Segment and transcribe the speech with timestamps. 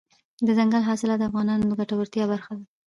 [0.45, 2.63] دځنګل حاصلات د افغانانو د ګټورتیا برخه ده.